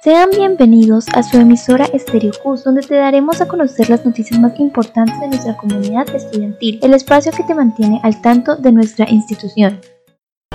Sean 0.00 0.30
bienvenidos 0.30 1.06
a 1.12 1.24
su 1.24 1.38
emisora 1.38 1.88
Stereo 1.92 2.30
Cus, 2.40 2.62
donde 2.62 2.82
te 2.82 2.94
daremos 2.94 3.40
a 3.40 3.48
conocer 3.48 3.90
las 3.90 4.04
noticias 4.04 4.38
más 4.38 4.56
importantes 4.60 5.18
de 5.18 5.26
nuestra 5.26 5.56
comunidad 5.56 6.08
estudiantil, 6.14 6.78
el 6.82 6.94
espacio 6.94 7.32
que 7.32 7.42
te 7.42 7.52
mantiene 7.52 8.00
al 8.04 8.22
tanto 8.22 8.54
de 8.54 8.70
nuestra 8.70 9.10
institución. 9.10 9.80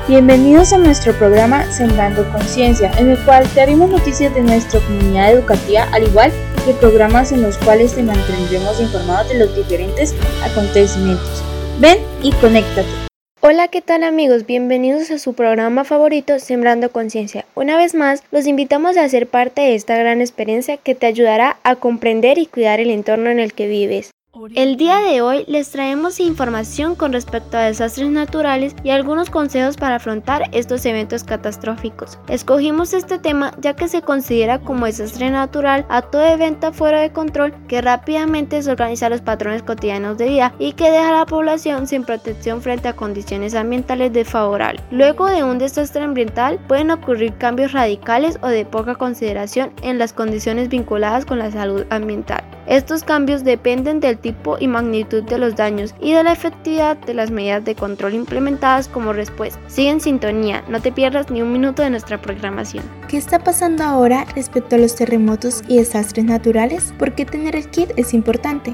Bienvenidos 0.08 0.72
a 0.72 0.78
nuestro 0.78 1.12
programa 1.12 1.66
Sembrando 1.74 2.24
Conciencia, 2.32 2.90
en 2.98 3.10
el 3.10 3.18
cual 3.26 3.46
te 3.50 3.60
haremos 3.60 3.90
noticias 3.90 4.34
de 4.34 4.44
nuestra 4.44 4.80
comunidad 4.80 5.34
educativa, 5.34 5.90
al 5.92 6.04
igual 6.04 6.32
que 6.66 6.72
programas 6.76 7.34
en 7.34 7.42
los 7.42 7.58
cuales 7.58 7.96
te 7.96 8.04
mantendremos 8.04 8.80
informados 8.80 9.28
de 9.28 9.40
los 9.40 9.54
diferentes 9.58 10.16
acontecimientos. 10.50 11.44
Ven 11.82 11.98
y 12.22 12.32
conéctate. 12.32 13.03
Hola, 13.46 13.68
¿qué 13.68 13.82
tal 13.82 14.04
amigos? 14.04 14.46
Bienvenidos 14.46 15.12
a 15.12 15.20
su 15.20 15.34
programa 15.34 15.84
favorito 15.84 16.40
Sembrando 16.40 16.94
Conciencia. 16.94 17.44
Una 17.56 17.76
vez 17.76 17.94
más, 17.94 18.24
los 18.32 18.48
invitamos 18.48 18.96
a 18.96 19.10
ser 19.10 19.28
parte 19.28 19.60
de 19.60 19.76
esta 19.76 19.98
gran 19.98 20.22
experiencia 20.22 20.78
que 20.78 20.96
te 20.96 21.08
ayudará 21.08 21.58
a 21.64 21.76
comprender 21.76 22.38
y 22.38 22.46
cuidar 22.46 22.80
el 22.80 22.90
entorno 22.90 23.30
en 23.30 23.40
el 23.40 23.52
que 23.52 23.68
vives. 23.68 24.12
El 24.56 24.78
día 24.78 24.98
de 24.98 25.22
hoy 25.22 25.46
les 25.48 25.70
traemos 25.70 26.20
información 26.20 26.96
con 26.96 27.14
respecto 27.14 27.56
a 27.56 27.66
desastres 27.66 28.10
naturales 28.10 28.76
y 28.84 28.90
algunos 28.90 29.30
consejos 29.30 29.78
para 29.78 29.98
afrontar 29.98 30.50
estos 30.54 30.84
eventos 30.88 31.24
catastróficos. 31.24 32.18
Escogimos 32.28 32.96
este 32.96 33.20
tema 33.20 33.54
ya 33.62 33.76
que 33.76 33.88
se 33.88 34.02
considera 34.02 34.58
como 34.58 34.88
desastre 34.88 35.30
natural 35.30 35.86
a 35.88 36.02
todo 36.02 36.26
evento 36.26 36.74
fuera 36.74 37.02
de 37.02 37.12
control 37.12 37.54
que 37.68 37.84
rápidamente 37.84 38.56
desorganiza 38.56 39.08
los 39.08 39.22
patrones 39.22 39.62
cotidianos 39.62 40.18
de 40.18 40.30
vida 40.30 40.56
y 40.58 40.74
que 40.74 40.90
deja 40.90 41.10
a 41.10 41.20
la 41.20 41.26
población 41.28 41.86
sin 41.86 42.04
protección 42.04 42.64
frente 42.64 42.88
a 42.88 42.96
condiciones 42.96 43.54
ambientales 43.54 44.14
desfavorables. 44.14 44.82
Luego 44.90 45.28
de 45.28 45.44
un 45.44 45.60
desastre 45.60 46.02
ambiental 46.02 46.60
pueden 46.68 46.90
ocurrir 46.90 47.38
cambios 47.38 47.72
radicales 47.72 48.40
o 48.42 48.48
de 48.48 48.66
poca 48.66 48.96
consideración 48.96 49.74
en 49.84 50.00
las 50.00 50.12
condiciones 50.12 50.70
vinculadas 50.70 51.24
con 51.24 51.38
la 51.38 51.52
salud 51.52 51.86
ambiental. 51.92 52.44
Estos 52.68 53.04
cambios 53.04 53.44
dependen 53.44 54.00
del 54.00 54.18
tipo 54.18 54.58
y 54.60 54.68
magnitud 54.68 55.24
de 55.24 55.38
los 55.38 55.56
daños 55.56 55.94
y 56.00 56.14
de 56.14 56.24
la 56.24 56.32
efectividad 56.32 56.98
de 56.98 57.14
las 57.14 57.30
medidas 57.30 57.66
de 57.66 57.76
control 57.76 58.14
implementadas 58.14 58.88
como 58.88 59.12
respuesta. 59.12 59.60
Sigue 59.68 59.90
en 59.90 60.00
sintonía, 60.00 60.64
no 60.70 60.82
te 60.82 60.92
pierdas 60.92 61.30
ni 61.30 61.42
un 61.42 61.52
minuto 61.52 61.82
de 61.82 61.90
nuestra 61.90 62.22
programación. 62.22 62.86
¿Qué 63.10 63.18
está 63.18 63.40
pasando 63.40 63.84
ahora 63.84 64.26
respecto 64.36 64.76
a 64.76 64.80
los 64.80 64.96
terremotos 64.96 65.62
y 65.68 65.78
desastres 65.78 66.26
naturales? 66.26 66.94
¿Por 66.98 67.14
qué 67.14 67.26
tener 67.26 67.56
el 67.56 67.70
kit 67.70 67.92
es 67.98 68.14
importante? 68.14 68.74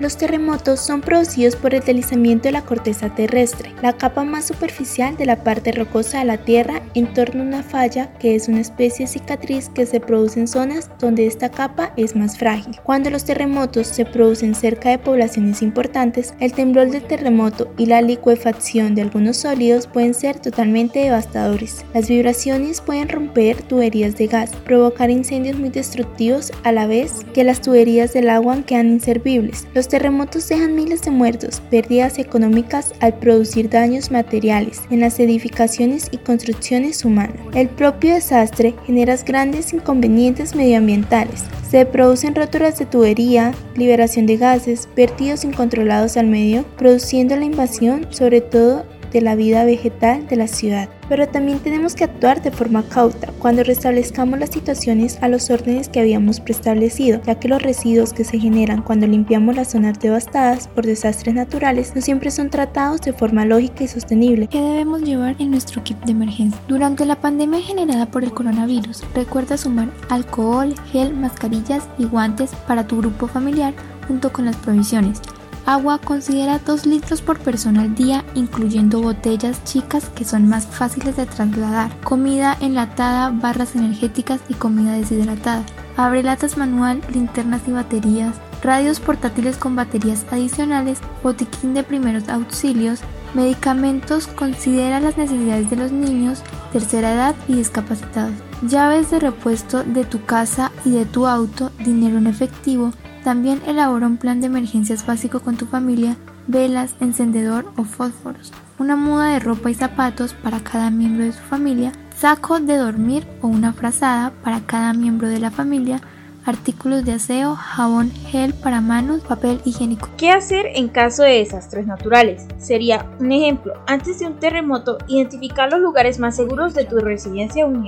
Los 0.00 0.16
terremotos 0.16 0.78
son 0.78 1.00
producidos 1.00 1.56
por 1.56 1.74
el 1.74 1.80
deslizamiento 1.80 2.44
de 2.44 2.52
la 2.52 2.62
corteza 2.62 3.12
terrestre, 3.12 3.74
la 3.82 3.94
capa 3.94 4.22
más 4.22 4.46
superficial 4.46 5.16
de 5.16 5.26
la 5.26 5.42
parte 5.42 5.72
rocosa 5.72 6.20
de 6.20 6.24
la 6.24 6.38
Tierra 6.38 6.82
en 6.94 7.12
torno 7.12 7.42
a 7.42 7.46
una 7.46 7.62
falla 7.64 8.12
que 8.20 8.36
es 8.36 8.46
una 8.46 8.60
especie 8.60 9.06
de 9.06 9.12
cicatriz 9.12 9.68
que 9.70 9.86
se 9.86 9.98
produce 9.98 10.38
en 10.38 10.46
zonas 10.46 10.88
donde 11.00 11.26
esta 11.26 11.48
capa 11.50 11.92
es 11.96 12.14
más 12.14 12.38
frágil. 12.38 12.76
Cuando 12.84 13.10
los 13.10 13.24
terremotos 13.24 13.88
se 13.88 14.04
producen 14.04 14.54
cerca 14.54 14.90
de 14.90 14.98
poblaciones 14.98 15.62
importantes, 15.62 16.32
el 16.38 16.52
temblor 16.52 16.90
del 16.90 17.02
terremoto 17.02 17.72
y 17.76 17.86
la 17.86 18.00
licuefacción 18.00 18.94
de 18.94 19.02
algunos 19.02 19.38
sólidos 19.38 19.88
pueden 19.88 20.14
ser 20.14 20.38
totalmente 20.38 21.00
devastadores. 21.00 21.84
Las 21.92 22.08
vibraciones 22.08 22.80
pueden 22.80 23.08
romper 23.08 23.62
tuberías 23.62 24.16
de 24.16 24.28
gas, 24.28 24.52
provocar 24.64 25.10
incendios 25.10 25.58
muy 25.58 25.70
destructivos 25.70 26.52
a 26.62 26.70
la 26.70 26.86
vez 26.86 27.26
que 27.34 27.42
las 27.42 27.60
tuberías 27.60 28.12
del 28.12 28.30
agua 28.30 28.62
quedan 28.64 28.90
inservibles. 28.90 29.66
Los 29.74 29.87
terremotos 29.88 30.48
dejan 30.48 30.74
miles 30.74 31.02
de 31.02 31.10
muertos, 31.10 31.60
pérdidas 31.70 32.18
económicas 32.18 32.92
al 33.00 33.18
producir 33.18 33.68
daños 33.68 34.10
materiales 34.10 34.82
en 34.90 35.00
las 35.00 35.18
edificaciones 35.18 36.08
y 36.10 36.18
construcciones 36.18 37.04
humanas. 37.04 37.38
El 37.54 37.68
propio 37.68 38.14
desastre 38.14 38.74
genera 38.86 39.16
grandes 39.16 39.72
inconvenientes 39.72 40.54
medioambientales. 40.54 41.44
Se 41.70 41.84
producen 41.84 42.34
roturas 42.34 42.78
de 42.78 42.86
tubería, 42.86 43.52
liberación 43.74 44.26
de 44.26 44.36
gases, 44.36 44.88
vertidos 44.96 45.44
incontrolados 45.44 46.16
al 46.16 46.26
medio, 46.26 46.64
produciendo 46.76 47.36
la 47.36 47.44
invasión 47.44 48.06
sobre 48.10 48.40
todo 48.40 48.84
de 49.12 49.20
la 49.20 49.34
vida 49.34 49.64
vegetal 49.64 50.26
de 50.26 50.36
la 50.36 50.46
ciudad. 50.46 50.88
Pero 51.08 51.26
también 51.26 51.58
tenemos 51.60 51.94
que 51.94 52.04
actuar 52.04 52.42
de 52.42 52.50
forma 52.50 52.82
cauta 52.82 53.32
cuando 53.38 53.64
restablezcamos 53.64 54.38
las 54.38 54.50
situaciones 54.50 55.18
a 55.22 55.28
los 55.28 55.50
órdenes 55.50 55.88
que 55.88 56.00
habíamos 56.00 56.40
preestablecido, 56.40 57.20
ya 57.26 57.36
que 57.36 57.48
los 57.48 57.62
residuos 57.62 58.12
que 58.12 58.24
se 58.24 58.38
generan 58.38 58.82
cuando 58.82 59.06
limpiamos 59.06 59.56
las 59.56 59.70
zonas 59.70 59.98
devastadas 59.98 60.68
por 60.68 60.84
desastres 60.84 61.34
naturales 61.34 61.92
no 61.94 62.02
siempre 62.02 62.30
son 62.30 62.50
tratados 62.50 63.00
de 63.00 63.12
forma 63.12 63.44
lógica 63.44 63.84
y 63.84 63.88
sostenible. 63.88 64.48
¿Qué 64.48 64.60
debemos 64.60 65.02
llevar 65.02 65.36
en 65.38 65.50
nuestro 65.50 65.82
kit 65.82 65.98
de 66.04 66.12
emergencia? 66.12 66.60
Durante 66.68 67.06
la 67.06 67.16
pandemia 67.16 67.60
generada 67.60 68.06
por 68.06 68.24
el 68.24 68.32
coronavirus, 68.32 69.04
recuerda 69.14 69.56
sumar 69.56 69.88
alcohol, 70.10 70.74
gel, 70.92 71.14
mascarillas 71.14 71.88
y 71.98 72.04
guantes 72.04 72.50
para 72.66 72.86
tu 72.86 72.98
grupo 72.98 73.28
familiar 73.28 73.74
junto 74.06 74.32
con 74.32 74.44
las 74.44 74.56
provisiones 74.56 75.20
Agua 75.68 75.98
considera 75.98 76.58
2 76.60 76.86
litros 76.86 77.20
por 77.20 77.40
persona 77.40 77.82
al 77.82 77.94
día, 77.94 78.24
incluyendo 78.34 79.02
botellas 79.02 79.62
chicas 79.64 80.08
que 80.08 80.24
son 80.24 80.48
más 80.48 80.66
fáciles 80.66 81.16
de 81.18 81.26
trasladar, 81.26 81.94
comida 82.00 82.56
enlatada, 82.62 83.28
barras 83.28 83.76
energéticas 83.76 84.40
y 84.48 84.54
comida 84.54 84.92
deshidratada. 84.92 85.62
Abre 85.98 86.22
latas 86.22 86.56
manual, 86.56 87.02
linternas 87.12 87.60
y 87.68 87.72
baterías, 87.72 88.36
radios 88.62 88.98
portátiles 88.98 89.58
con 89.58 89.76
baterías 89.76 90.24
adicionales, 90.30 91.00
botiquín 91.22 91.74
de 91.74 91.82
primeros 91.82 92.30
auxilios, 92.30 93.00
medicamentos, 93.34 94.26
considera 94.26 95.00
las 95.00 95.18
necesidades 95.18 95.68
de 95.68 95.76
los 95.76 95.92
niños, 95.92 96.40
tercera 96.72 97.12
edad 97.12 97.34
y 97.46 97.56
discapacitados, 97.56 98.32
llaves 98.62 99.10
de 99.10 99.20
repuesto 99.20 99.84
de 99.84 100.06
tu 100.06 100.24
casa 100.24 100.72
y 100.86 100.92
de 100.92 101.04
tu 101.04 101.26
auto, 101.26 101.70
dinero 101.84 102.16
en 102.16 102.26
efectivo, 102.26 102.94
también 103.28 103.60
elabora 103.66 104.06
un 104.06 104.16
plan 104.16 104.40
de 104.40 104.46
emergencias 104.46 105.04
básico 105.04 105.40
con 105.40 105.58
tu 105.58 105.66
familia, 105.66 106.16
velas, 106.46 106.94
encendedor 106.98 107.70
o 107.76 107.84
fósforos, 107.84 108.54
una 108.78 108.96
muda 108.96 109.26
de 109.26 109.38
ropa 109.38 109.70
y 109.70 109.74
zapatos 109.74 110.32
para 110.32 110.60
cada 110.60 110.88
miembro 110.88 111.24
de 111.24 111.32
su 111.34 111.42
familia, 111.42 111.92
saco 112.16 112.58
de 112.58 112.78
dormir 112.78 113.26
o 113.42 113.48
una 113.48 113.74
frazada 113.74 114.32
para 114.42 114.60
cada 114.60 114.94
miembro 114.94 115.28
de 115.28 115.40
la 115.40 115.50
familia, 115.50 116.00
artículos 116.44 117.04
de 117.04 117.12
aseo, 117.12 117.54
jabón, 117.54 118.10
gel 118.28 118.52
para 118.54 118.80
manos, 118.80 119.22
papel 119.22 119.60
higiénico. 119.64 120.08
¿Qué 120.16 120.30
hacer 120.30 120.66
en 120.74 120.88
caso 120.88 121.22
de 121.22 121.38
desastres 121.38 121.86
naturales? 121.86 122.46
Sería 122.58 123.06
un 123.18 123.32
ejemplo, 123.32 123.74
antes 123.86 124.18
de 124.18 124.26
un 124.26 124.38
terremoto, 124.38 124.98
identificar 125.08 125.70
los 125.70 125.80
lugares 125.80 126.18
más 126.18 126.36
seguros 126.36 126.74
de 126.74 126.84
tu 126.84 126.98
residencia 126.98 127.66
o. 127.66 127.78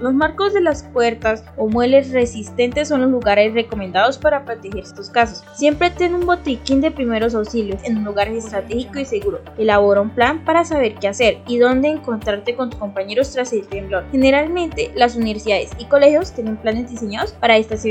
Los 0.00 0.14
marcos 0.14 0.54
de 0.54 0.60
las 0.60 0.82
puertas 0.84 1.44
o 1.56 1.68
muebles 1.68 2.10
resistentes 2.10 2.88
son 2.88 3.02
los 3.02 3.10
lugares 3.10 3.52
recomendados 3.52 4.18
para 4.18 4.44
proteger 4.44 4.84
estos 4.84 5.10
casos. 5.10 5.44
Siempre 5.54 5.90
ten 5.90 6.14
un 6.14 6.26
botiquín 6.26 6.80
de 6.80 6.90
primeros 6.90 7.34
auxilios 7.34 7.82
en 7.84 7.98
un 7.98 8.04
lugar 8.04 8.28
estratégico 8.28 8.98
y 8.98 9.04
seguro. 9.04 9.40
Elabora 9.58 10.00
un 10.00 10.10
plan 10.10 10.44
para 10.44 10.64
saber 10.64 10.94
qué 10.94 11.08
hacer 11.08 11.38
y 11.46 11.58
dónde 11.58 11.88
encontrarte 11.88 12.54
con 12.54 12.70
tus 12.70 12.78
compañeros 12.78 13.32
tras 13.32 13.52
el 13.52 13.66
temblor. 13.66 14.04
Generalmente, 14.12 14.92
las 14.94 15.16
universidades 15.16 15.70
y 15.78 15.84
colegios 15.86 16.32
tienen 16.32 16.56
planes 16.56 16.90
diseñados 16.90 17.32
para 17.32 17.56
estas 17.56 17.82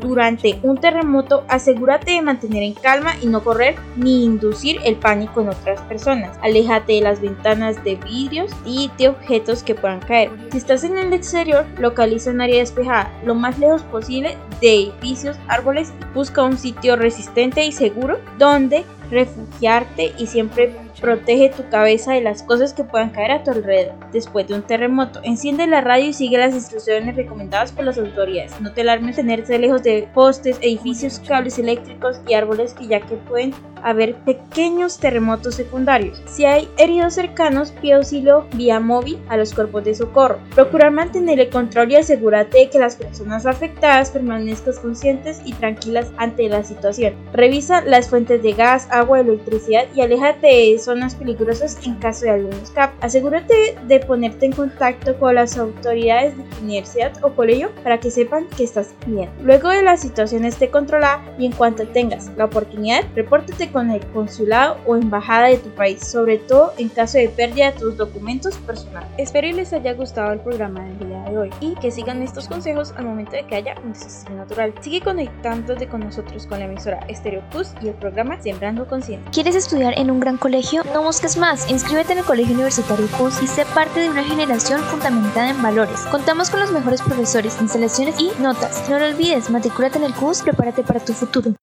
durante 0.00 0.58
un 0.62 0.78
terremoto, 0.78 1.44
asegúrate 1.48 2.12
de 2.12 2.22
mantener 2.22 2.62
en 2.62 2.74
calma 2.74 3.14
y 3.22 3.26
no 3.26 3.42
correr 3.42 3.76
ni 3.96 4.24
inducir 4.24 4.80
el 4.84 4.96
pánico 4.96 5.40
en 5.40 5.48
otras 5.50 5.80
personas. 5.82 6.38
Aléjate 6.42 6.94
de 6.94 7.00
las 7.00 7.20
ventanas 7.20 7.82
de 7.84 7.96
vidrios 7.96 8.50
y 8.64 8.90
de 8.98 9.08
objetos 9.08 9.62
que 9.62 9.74
puedan 9.74 10.00
caer. 10.00 10.30
Si 10.50 10.58
estás 10.58 10.84
en 10.84 10.98
el 10.98 11.12
exterior, 11.12 11.64
localiza 11.78 12.30
un 12.30 12.40
área 12.40 12.58
despejada 12.58 13.12
lo 13.24 13.34
más 13.34 13.58
lejos 13.58 13.82
posible 13.82 14.36
de 14.60 14.74
edificios, 14.74 15.36
árboles. 15.48 15.92
Busca 16.14 16.42
un 16.42 16.58
sitio 16.58 16.96
resistente 16.96 17.64
y 17.64 17.72
seguro 17.72 18.18
donde 18.38 18.84
refugiarte 19.10 20.12
y 20.16 20.26
siempre 20.26 20.74
Protege 21.00 21.48
tu 21.48 21.66
cabeza 21.70 22.12
de 22.12 22.20
las 22.20 22.42
cosas 22.42 22.74
que 22.74 22.84
puedan 22.84 23.10
caer 23.10 23.30
a 23.30 23.42
tu 23.42 23.50
alrededor. 23.50 23.94
Después 24.12 24.46
de 24.46 24.54
un 24.54 24.62
terremoto, 24.62 25.20
enciende 25.22 25.66
la 25.66 25.80
radio 25.80 26.10
y 26.10 26.12
sigue 26.12 26.36
las 26.36 26.54
instrucciones 26.54 27.16
recomendadas 27.16 27.72
por 27.72 27.84
las 27.84 27.96
autoridades. 27.96 28.60
No 28.60 28.72
te 28.72 28.82
alarmes 28.82 29.16
tenerse 29.16 29.58
lejos 29.58 29.82
de 29.82 30.08
postes, 30.12 30.58
edificios, 30.60 31.20
cables 31.26 31.58
eléctricos 31.58 32.20
y 32.28 32.34
árboles 32.34 32.74
que 32.74 32.86
ya 32.86 33.00
que 33.00 33.16
pueden 33.16 33.54
haber 33.82 34.14
pequeños 34.16 34.98
terremotos 34.98 35.54
secundarios. 35.54 36.22
Si 36.26 36.44
hay 36.44 36.68
heridos 36.76 37.14
cercanos, 37.14 37.70
pide 37.80 37.94
auxilio 37.94 38.46
vía 38.54 38.78
móvil 38.78 39.18
a 39.30 39.38
los 39.38 39.54
cuerpos 39.54 39.84
de 39.84 39.94
socorro. 39.94 40.38
Procurar 40.54 40.90
mantener 40.90 41.40
el 41.40 41.48
control 41.48 41.92
y 41.92 41.96
asegúrate 41.96 42.58
de 42.58 42.68
que 42.68 42.78
las 42.78 42.96
personas 42.96 43.46
afectadas 43.46 44.10
permanezcan 44.10 44.74
conscientes 44.82 45.40
y 45.46 45.54
tranquilas 45.54 46.12
ante 46.18 46.46
la 46.50 46.62
situación. 46.62 47.14
Revisa 47.32 47.80
las 47.80 48.10
fuentes 48.10 48.42
de 48.42 48.52
gas, 48.52 48.86
electricidad 49.16 49.84
y 49.94 50.00
aléjate 50.00 50.46
de 50.46 50.78
zonas 50.78 51.14
peligrosas 51.14 51.78
en 51.84 51.94
caso 51.96 52.24
de 52.24 52.30
algún 52.30 52.52
escape. 52.54 52.94
Asegúrate 53.00 53.76
de 53.86 54.00
ponerte 54.00 54.46
en 54.46 54.52
contacto 54.52 55.18
con 55.18 55.34
las 55.34 55.56
autoridades 55.58 56.36
de 56.36 56.44
tu 56.44 56.64
universidad 56.64 57.12
o 57.22 57.30
colegio 57.30 57.70
para 57.82 57.98
que 57.98 58.10
sepan 58.10 58.46
que 58.56 58.64
estás 58.64 58.94
bien. 59.06 59.30
Luego 59.42 59.68
de 59.68 59.82
la 59.82 59.96
situación 59.96 60.44
esté 60.44 60.70
controlada 60.70 61.22
y 61.38 61.46
en 61.46 61.52
cuanto 61.52 61.86
tengas 61.86 62.30
la 62.36 62.46
oportunidad, 62.46 63.04
repórtate 63.14 63.70
con 63.70 63.90
el 63.90 64.04
consulado 64.08 64.76
o 64.86 64.96
embajada 64.96 65.48
de 65.48 65.58
tu 65.58 65.70
país, 65.70 66.06
sobre 66.06 66.38
todo 66.38 66.72
en 66.78 66.88
caso 66.88 67.18
de 67.18 67.28
pérdida 67.28 67.72
de 67.72 67.78
tus 67.78 67.96
documentos 67.96 68.56
personales. 68.58 69.08
Espero 69.18 69.46
y 69.46 69.52
les 69.52 69.72
haya 69.72 69.94
gustado 69.94 70.32
el 70.32 70.40
programa 70.40 70.84
del 70.84 71.08
día 71.08 71.22
de 71.24 71.38
hoy 71.38 71.50
y 71.60 71.74
que 71.76 71.90
sigan 71.90 72.22
estos 72.22 72.48
consejos 72.48 72.92
al 72.96 73.04
momento 73.04 73.32
de 73.32 73.46
que 73.46 73.56
haya 73.56 73.74
un 73.84 73.92
desastre 73.92 74.34
natural. 74.34 74.74
Sigue 74.80 75.00
conectándote 75.00 75.88
con 75.88 76.00
nosotros 76.00 76.46
con 76.46 76.58
la 76.58 76.66
emisora 76.66 77.00
Stereo 77.10 77.42
Plus 77.50 77.72
y 77.82 77.88
el 77.88 77.94
programa 77.94 78.40
Sembrando 78.40 78.86
¿Quieres 79.32 79.54
estudiar 79.54 79.96
en 79.96 80.10
un 80.10 80.18
gran 80.18 80.36
colegio? 80.36 80.82
No 80.92 81.02
busques 81.02 81.36
más. 81.36 81.70
Inscríbete 81.70 82.12
en 82.12 82.18
el 82.18 82.24
Colegio 82.24 82.54
Universitario 82.54 83.06
PUS 83.06 83.40
y 83.40 83.46
sé 83.46 83.64
parte 83.66 84.00
de 84.00 84.10
una 84.10 84.24
generación 84.24 84.80
fundamentada 84.82 85.50
en 85.50 85.62
valores. 85.62 86.00
Contamos 86.10 86.50
con 86.50 86.58
los 86.58 86.72
mejores 86.72 87.00
profesores, 87.00 87.56
instalaciones 87.60 88.18
y 88.18 88.32
notas. 88.40 88.88
No 88.90 88.98
lo 88.98 89.06
olvides, 89.06 89.48
matricúlate 89.48 89.98
en 89.98 90.04
el 90.04 90.14
CUS, 90.14 90.42
prepárate 90.42 90.82
para 90.82 90.98
tu 90.98 91.12
futuro. 91.12 91.54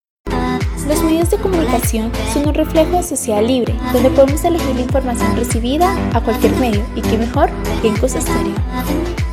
Los 0.88 1.04
medios 1.04 1.30
de 1.30 1.38
comunicación 1.38 2.14
son 2.32 2.48
un 2.48 2.54
reflejo 2.54 2.96
de 2.96 3.04
sociedad 3.04 3.42
libre, 3.42 3.76
donde 3.92 4.10
podemos 4.10 4.42
elegir 4.46 4.76
la 4.76 4.82
información 4.82 5.36
recibida 5.36 5.94
a 6.14 6.22
cualquier 6.22 6.56
medio, 6.56 6.86
y 6.96 7.02
qué 7.02 7.18
mejor 7.18 7.50
que 7.82 7.90
en 7.90 7.98
Cosa 7.98 8.20
Estéreo. 8.20 9.27